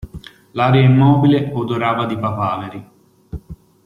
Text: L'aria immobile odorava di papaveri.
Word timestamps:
L'aria 0.53 0.81
immobile 0.81 1.51
odorava 1.53 2.07
di 2.07 2.17
papaveri. 2.17 2.89